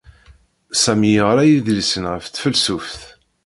[0.81, 3.01] Sami yeɣra idlisen ɣef tfelsuft.